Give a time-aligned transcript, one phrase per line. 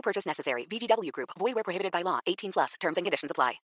[0.00, 0.66] No purchase necessary.
[0.66, 1.30] VGW Group.
[1.38, 2.20] Void where prohibited by law.
[2.26, 2.74] 18 plus.
[2.80, 3.60] Terms and conditions apply.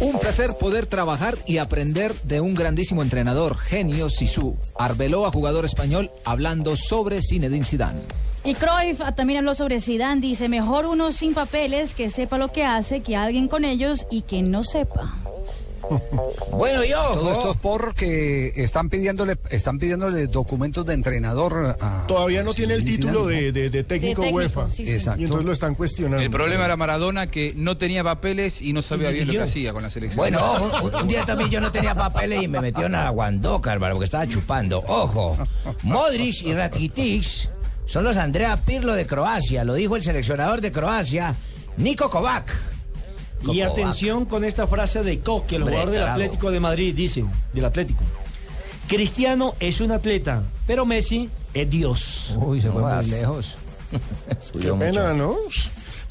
[0.00, 4.58] Un placer poder trabajar y aprender de un grandísimo entrenador, genio Sisu.
[4.78, 8.02] Arbeló a jugador español hablando sobre Zinedine Zidane.
[8.44, 12.64] Y Cruyff también habló sobre Zidane, dice, mejor uno sin papeles que sepa lo que
[12.64, 15.23] hace que alguien con ellos y que no sepa.
[16.50, 17.00] Bueno, yo.
[17.14, 22.06] Todo esto es porque están pidiéndole, están pidiéndole documentos de entrenador a.
[22.06, 24.70] Todavía no tiene el título de, de- de técnico De técnico, UEFA.
[24.70, 24.92] sí, sí.
[24.92, 25.20] Exacto.
[25.20, 26.22] Y entonces lo están cuestionando.
[26.24, 29.72] El problema era Maradona que no tenía papeles y no sabía bien lo que hacía
[29.72, 30.16] con la selección.
[30.16, 33.72] Bueno, ojo, un, un día también yo no tenía papeles y me metió en Aguandoca,
[33.72, 34.82] hermano, porque estaba chupando.
[34.86, 35.36] Ojo,
[35.82, 37.24] Modric y Rakitic
[37.86, 41.34] son los Andrea Pirlo de Croacia, lo dijo el seleccionador de Croacia,
[41.76, 42.73] Niko Kovac.
[43.52, 46.02] Y atención con esta frase de Coque, el jugador del.
[46.02, 48.02] Atlético de Madrid, dice, del Atlético.
[48.86, 52.34] Cristiano es un atleta, pero Messi es Dios.
[52.36, 53.56] Uy, se fue muy lejos.
[54.60, 55.36] Qué pena, ¿no?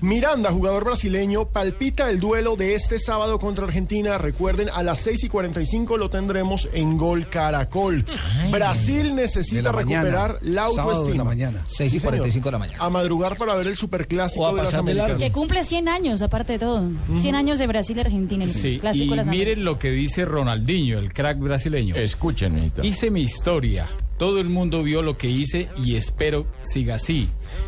[0.02, 4.18] Miranda, jugador brasileño, palpita el duelo de este sábado contra Argentina.
[4.18, 8.04] Recuerden, a las 6 y 45 lo tendremos en Gol Caracol.
[8.52, 10.02] Brasil necesita la mañana.
[10.04, 11.16] recuperar la de autoestima.
[11.16, 11.66] la mañana.
[11.70, 12.12] 6 y Sí, señor.
[12.16, 12.84] 45 de la mañana.
[12.84, 14.74] A madrugar para ver el superclásico de las.
[14.74, 15.14] Américas.
[15.14, 16.84] Que cumple 100 años, aparte de todo.
[17.22, 21.00] 100 años de Brasil y Argentina, el Sí, clásico y miren lo que dice Ronaldinho,
[21.00, 21.96] el crack brasileño.
[21.96, 23.88] Escuchen, Hice mi historia.
[24.18, 27.28] Todo el mundo vio lo que hice y espero siga así.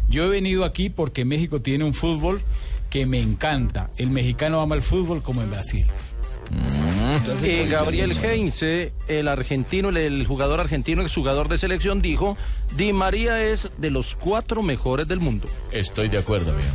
[0.09, 2.41] Yo he venido aquí porque México tiene un fútbol
[2.89, 3.89] que me encanta.
[3.97, 5.85] El mexicano ama el fútbol como en Brasil.
[7.43, 12.37] Y Gabriel Heinze, el argentino, el, el jugador argentino, el jugador de selección, dijo,
[12.77, 15.47] Di María es de los cuatro mejores del mundo.
[15.71, 16.69] Estoy de acuerdo, amigo.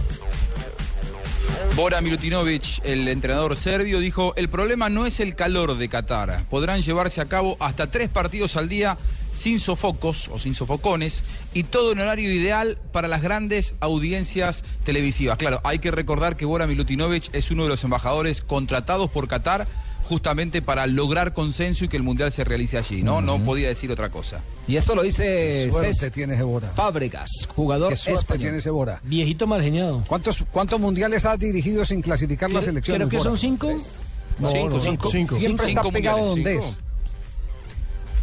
[1.77, 6.43] Bora Milutinovic, el entrenador serbio, dijo, el problema no es el calor de Qatar.
[6.51, 8.99] Podrán llevarse a cabo hasta tres partidos al día
[9.33, 11.23] sin sofocos o sin sofocones
[11.55, 15.39] y todo en horario ideal para las grandes audiencias televisivas.
[15.39, 19.67] Claro, hay que recordar que Bora Milutinovic es uno de los embajadores contratados por Qatar
[20.11, 23.21] justamente para lograr consenso y que el Mundial se realice allí, ¿no?
[23.23, 24.41] No podía decir otra cosa.
[24.67, 26.69] Y esto lo dice Suerte Cés tiene Gebora.
[26.75, 28.43] Fábregas, jugador Qué suerte español.
[28.43, 29.01] tiene ese Bora.
[29.05, 30.03] Viejito mal geniado.
[30.09, 32.97] ¿Cuántos, ¿Cuántos mundiales ha dirigido sin clasificar la selección?
[32.97, 33.31] Creo que Bora?
[33.31, 33.69] son cinco.
[34.37, 35.11] cinco, cinco.
[35.13, 35.37] Cinco.
[35.37, 36.81] Siempre está Cinco pegado donde es.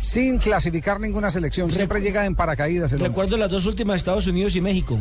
[0.01, 1.71] Sin clasificar ninguna selección.
[1.71, 2.91] Siempre llega en paracaídas.
[2.91, 3.09] el hombre.
[3.09, 4.97] Recuerdo las dos últimas, Estados Unidos y México.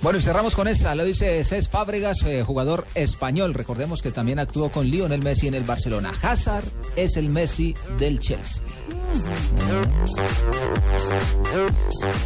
[0.00, 3.52] Bueno, y cerramos con esta, lo dice Cés Fábregas, eh, jugador español.
[3.52, 6.12] Recordemos que también actuó con Lionel Messi en el Barcelona.
[6.22, 6.64] Hazard
[6.94, 8.62] es el Messi del Chelsea.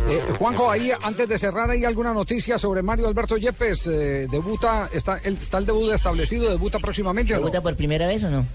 [0.09, 3.87] Eh, Juanjo, ahí antes de cerrar, ¿hay alguna noticia sobre Mario Alberto Yepes?
[3.87, 7.33] Eh, debuta, está el, está el debut establecido, debuta próximamente.
[7.33, 7.41] ¿o no?
[7.44, 8.47] ¿Debuta por primera vez o no?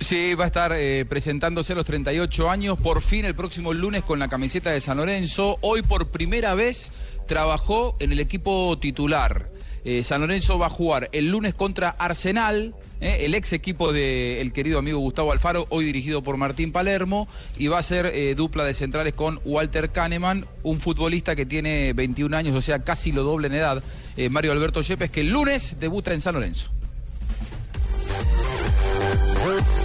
[0.00, 4.02] Sí, va a estar eh, presentándose a los 38 años, por fin el próximo lunes
[4.02, 5.58] con la camiseta de San Lorenzo.
[5.60, 6.90] Hoy por primera vez
[7.26, 9.50] trabajó en el equipo titular.
[9.84, 14.54] Eh, San Lorenzo va a jugar el lunes contra Arsenal, eh, el ex equipo del
[14.54, 17.28] querido amigo Gustavo Alfaro, hoy dirigido por Martín Palermo,
[17.58, 22.34] y va a ser dupla de centrales con Walter Kahneman, un futbolista que tiene 21
[22.34, 23.82] años, o sea, casi lo doble en edad,
[24.30, 26.70] Mario Alberto Yepes, que el lunes debuta en San Lorenzo.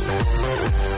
[0.07, 0.94] Thank you.